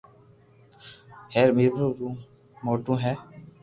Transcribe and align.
ھير 1.33 1.49
مير 1.57 1.69
پور 1.73 1.79
خاص 1.93 1.99
رو 1.99 2.09
موٽو 2.63 2.93
ھي 3.03 3.13